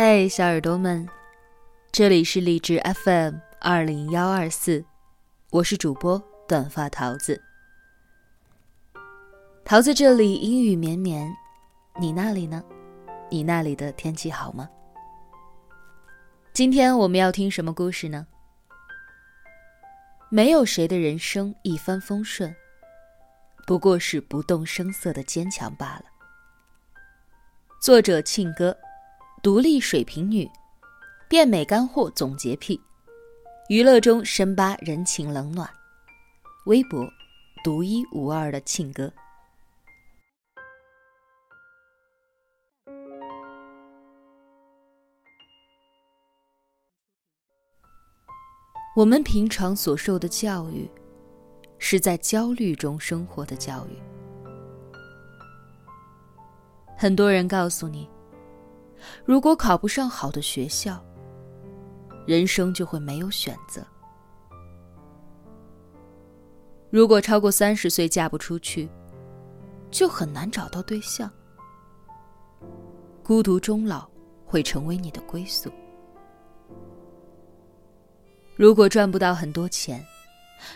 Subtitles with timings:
[0.00, 1.08] 嘿，小耳朵们，
[1.90, 4.84] 这里是荔枝 FM 二零幺二四，
[5.50, 7.42] 我是主播短发桃子。
[9.64, 11.28] 桃子这里阴雨绵绵，
[12.00, 12.62] 你那里呢？
[13.28, 14.70] 你那里的天气好吗？
[16.52, 18.24] 今天我们要听什么故事呢？
[20.28, 22.54] 没有谁的人生一帆风顺，
[23.66, 26.04] 不过是不动声色的坚强罢了。
[27.80, 28.78] 作者：庆哥。
[29.40, 30.50] 独立水瓶女，
[31.28, 32.80] 变美干货总洁癖，
[33.68, 35.68] 娱乐中深扒人情冷暖，
[36.66, 37.08] 微博
[37.62, 39.12] 独一无二的庆哥。
[48.96, 50.90] 我们平常所受的教育，
[51.78, 53.96] 是在焦虑中生活的教育。
[56.96, 58.08] 很多人告诉你。
[59.24, 61.02] 如果考不上好的学校，
[62.26, 63.82] 人生就会没有选择；
[66.90, 68.88] 如果超过三十岁嫁不出去，
[69.90, 71.28] 就很难找到对象；
[73.22, 74.08] 孤独终老
[74.44, 75.70] 会成为你的归宿；
[78.56, 80.04] 如果赚不到很多钱，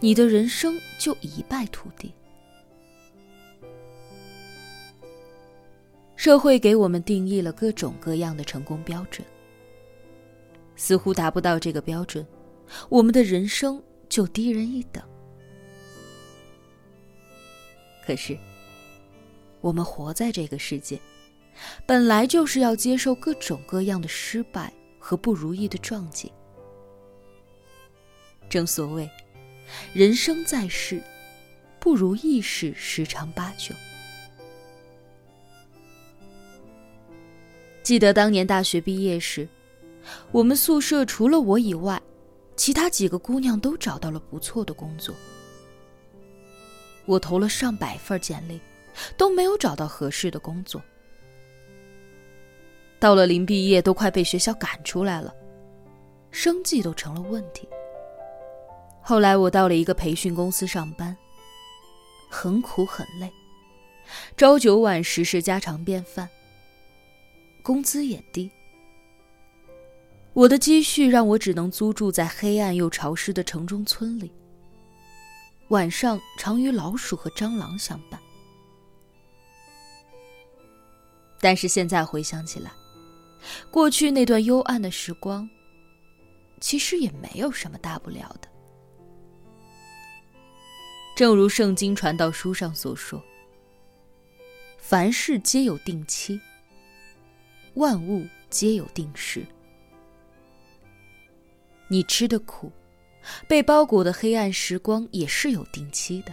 [0.00, 2.14] 你的人生就一败涂地。
[6.16, 9.24] 社会给我们定义了各种各样的成功标准，
[10.74, 12.26] 似乎达不到这个标准，
[12.88, 15.02] 我们的人生就低人一等。
[18.04, 18.38] 可是，
[19.60, 20.98] 我们活在这个世界，
[21.84, 26.32] 本来就是要接受各种各样的失败和不如意的撞击。
[28.48, 29.10] 正所谓，
[29.92, 31.02] 人生在世，
[31.78, 33.74] 不如意事十常八九。
[37.86, 39.48] 记得当年大学毕业时，
[40.32, 42.02] 我们宿舍除了我以外，
[42.56, 45.14] 其他几个姑娘都找到了不错的工作。
[47.04, 48.60] 我投了上百份简历，
[49.16, 50.82] 都没有找到合适的工作。
[52.98, 55.32] 到了临毕业，都快被学校赶出来了，
[56.32, 57.68] 生计都成了问题。
[59.00, 61.16] 后来我到了一个培训公司上班，
[62.28, 63.30] 很苦很累，
[64.36, 66.28] 朝九晚十是家常便饭。
[67.66, 68.48] 工资也低，
[70.34, 74.30] 我的积蓄让我只能租住在黑暗又潮湿的城中村里。
[75.70, 78.20] 晚上常与老鼠和蟑螂相伴。
[81.40, 82.70] 但是现在回想起来，
[83.68, 85.50] 过去那段幽暗的时光，
[86.60, 88.48] 其实也没有什么大不了的。
[91.16, 93.20] 正如圣经传道书上所说
[94.78, 96.40] ：“凡事皆有定期。”
[97.76, 99.46] 万物皆有定时。
[101.88, 102.72] 你吃的苦，
[103.46, 106.32] 被包裹的黑暗时光也是有定期的。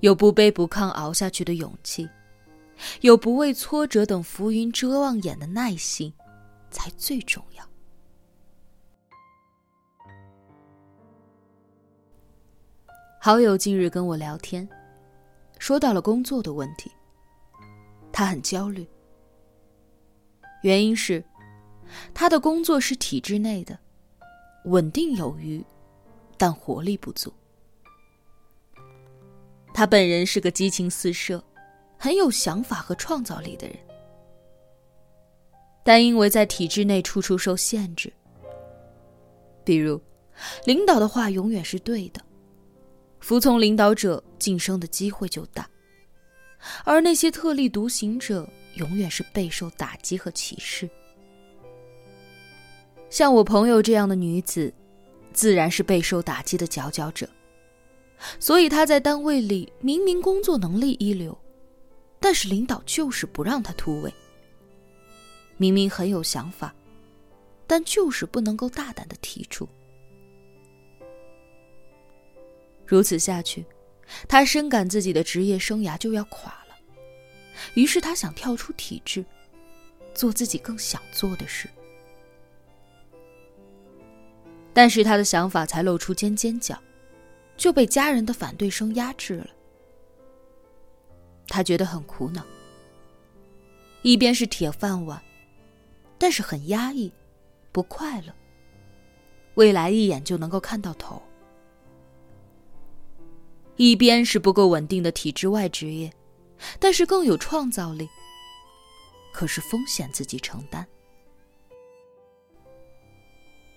[0.00, 2.08] 有不卑不亢熬下去的勇气，
[3.00, 6.12] 有不畏挫折等浮云遮望眼的耐心，
[6.70, 7.66] 才最重要。
[13.18, 14.68] 好友近日跟我聊天，
[15.58, 16.90] 说到了工作的问题，
[18.12, 18.86] 他很焦虑。
[20.62, 21.24] 原因是，
[22.12, 23.78] 他的工作是体制内的，
[24.66, 25.64] 稳定有余，
[26.36, 27.32] 但活力不足。
[29.72, 31.42] 他本人是个激情四射、
[31.96, 33.76] 很有想法和创造力的人，
[35.82, 38.12] 但因为在体制内处处受限制，
[39.64, 39.98] 比如，
[40.66, 42.20] 领导的话永远是对的，
[43.20, 45.66] 服从领导者晋升的机会就大，
[46.84, 48.46] 而那些特立独行者。
[48.74, 50.88] 永远是备受打击和歧视。
[53.08, 54.72] 像我朋友这样的女子，
[55.32, 57.28] 自然是备受打击的佼佼者。
[58.38, 61.36] 所以她在单位里明明工作能力一流，
[62.20, 64.12] 但是领导就是不让她突围。
[65.56, 66.74] 明明很有想法，
[67.66, 69.68] 但就是不能够大胆的提出。
[72.86, 73.64] 如此下去，
[74.28, 76.69] 她深感自己的职业生涯就要垮了。
[77.74, 79.24] 于是他想跳出体制，
[80.14, 81.68] 做自己更想做的事。
[84.72, 86.80] 但是他的想法才露出尖尖角，
[87.56, 89.46] 就被家人的反对声压制了。
[91.48, 92.44] 他觉得很苦恼。
[94.02, 95.20] 一边是铁饭碗，
[96.16, 97.12] 但是很压抑，
[97.72, 98.32] 不快乐。
[99.56, 101.20] 未来一眼就能够看到头。
[103.76, 106.10] 一边是不够稳定的体制外职业。
[106.78, 108.08] 但是更有创造力，
[109.32, 110.86] 可是风险自己承担。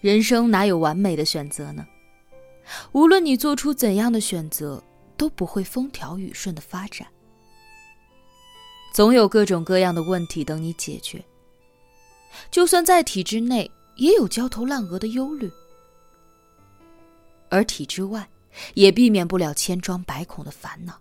[0.00, 1.86] 人生哪有完美的选择呢？
[2.92, 4.82] 无论你做出怎样的选择，
[5.16, 7.06] 都不会风调雨顺的发展。
[8.92, 11.24] 总有各种各样的问题等你解决。
[12.50, 15.48] 就算在体制内，也有焦头烂额的忧虑；
[17.48, 18.28] 而体制外，
[18.74, 21.00] 也避免不了千疮百孔的烦恼。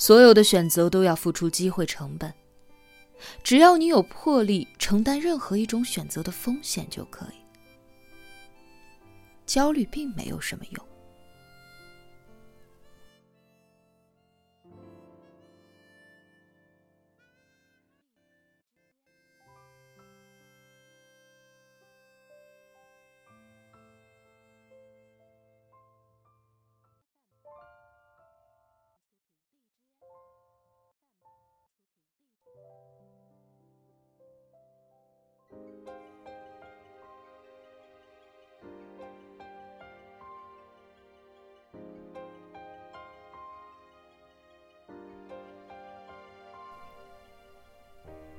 [0.00, 2.32] 所有的选择都要付出机会成本，
[3.44, 7.38] 只要你有魄力承担任何一种选择的风险就可以。
[9.44, 10.89] 焦虑并没有什么用。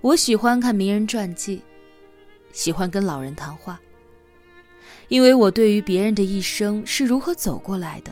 [0.01, 1.61] 我喜欢看名人传记，
[2.51, 3.79] 喜欢跟老人谈话，
[5.09, 8.11] 因为我对于别人的一生是如何走过来的，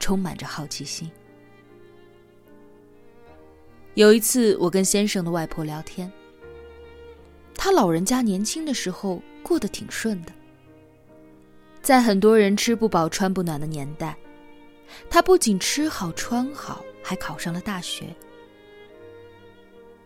[0.00, 1.10] 充满着好奇心。
[3.92, 6.10] 有一次，我跟先生的外婆聊天，
[7.54, 10.32] 他老人家年轻的时候过得挺顺的，
[11.82, 14.16] 在很多人吃不饱穿不暖的年代，
[15.10, 18.06] 他不仅吃好穿好，还考上了大学。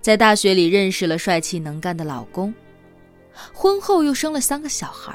[0.08, 2.54] 在大学里认识了帅气能干的老公，
[3.52, 5.14] 婚后又生了三个小孩，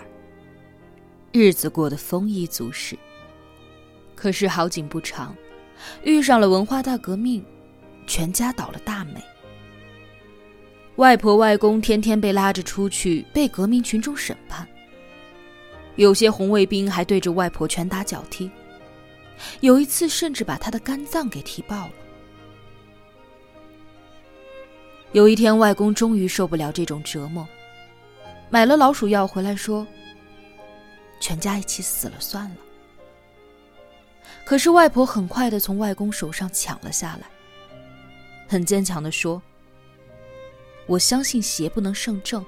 [1.32, 2.96] 日子过得丰衣足食。
[4.14, 5.36] 可是好景不长，
[6.04, 7.44] 遇上了文化大革命，
[8.06, 9.20] 全家倒了大霉。
[10.98, 14.68] 外婆外公天天被拉着出去被革命群众审判，
[15.96, 18.48] 有些红卫兵还对着外婆拳打脚踢，
[19.62, 21.94] 有一次甚至把她的肝脏给踢爆了。
[25.14, 27.48] 有一天，外公终于受不了这种折磨，
[28.50, 29.86] 买了老鼠药回来，说
[31.22, 32.56] ：“全家一起死了算了。”
[34.44, 37.28] 可是外婆很快的从外公手上抢了下来，
[38.48, 39.40] 很坚强的说
[40.88, 42.44] ：“我相信邪不能胜正，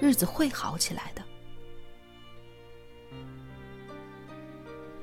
[0.00, 1.22] 日子会好起来的。”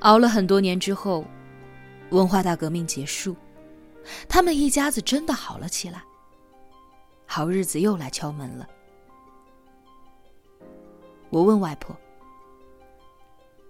[0.00, 1.24] 熬了很多年之后，
[2.10, 3.36] 文化大革命结束。
[4.28, 6.02] 他们一家子真的好了起来，
[7.26, 8.68] 好日子又来敲门了。
[11.30, 11.96] 我问外婆：“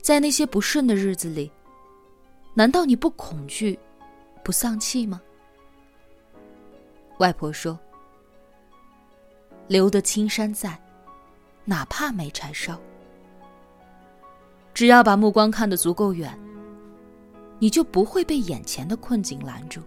[0.01, 1.53] 在那些不顺的日子里，
[2.55, 3.79] 难道你不恐惧、
[4.43, 5.21] 不丧气吗？”
[7.19, 7.79] 外婆说
[9.69, 10.81] ：“留得青山在，
[11.67, 12.81] 哪怕没柴烧。
[14.73, 16.39] 只要把目光看得足够远，
[17.59, 19.83] 你就不会被眼前的困境拦住。”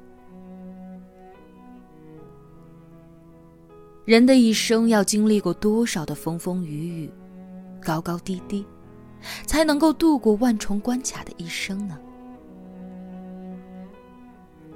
[4.05, 7.11] 人的一生要经历过多少的风风雨雨、
[7.81, 8.65] 高高低低，
[9.45, 11.97] 才能够度过万重关卡的一生呢？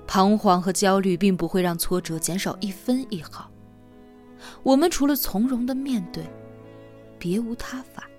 [0.07, 3.51] 彷徨和焦虑并不会让挫折减少一分一毫。
[4.63, 6.23] 我们除了从容的面对，
[7.19, 8.09] 别无他法。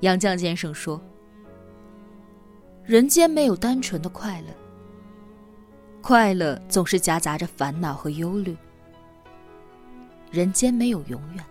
[0.00, 1.00] 杨绛先生说
[2.84, 4.48] ：“人间没有单纯的快乐。”
[6.02, 8.56] 快乐总是夹杂着烦恼和忧虑。
[10.30, 11.44] 人间没有永远。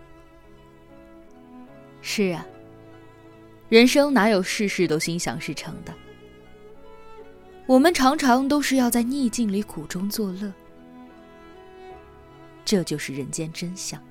[2.00, 2.44] 是啊，
[3.68, 5.94] 人生哪有事事都心想事成的？
[7.66, 10.50] 我们常常都是要在逆境里苦中作乐，
[12.64, 14.02] 这就是人间真相。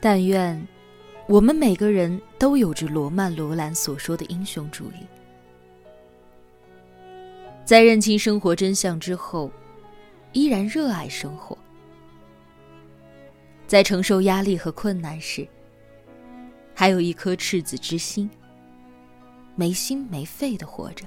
[0.00, 0.66] 但愿。
[1.28, 5.04] 我们每个人都有着罗曼·罗兰所说的英雄主义，
[7.64, 9.50] 在认清生活真相之后，
[10.32, 11.58] 依然热爱生活；
[13.66, 15.46] 在承受压力和困难时，
[16.72, 18.30] 还有一颗赤子之心，
[19.56, 21.04] 没心没肺的活着。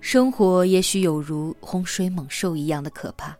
[0.00, 3.36] 生活也许有如洪水猛兽一样的可怕，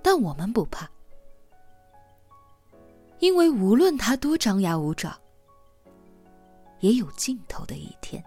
[0.00, 0.88] 但我们不怕。
[3.24, 5.16] 因为无论他多张牙舞爪，
[6.80, 8.22] 也有尽头的一天。